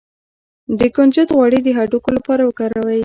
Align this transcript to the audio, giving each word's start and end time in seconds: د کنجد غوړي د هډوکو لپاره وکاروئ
د 0.79 0.81
کنجد 0.95 1.29
غوړي 1.35 1.59
د 1.63 1.69
هډوکو 1.77 2.09
لپاره 2.17 2.41
وکاروئ 2.45 2.99